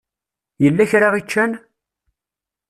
Yella 0.63 0.85
kra 0.91 1.07
i 1.19 1.23
ččan? 1.25 1.51